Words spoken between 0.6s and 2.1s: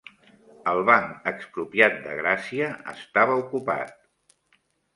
El Banc Expropiat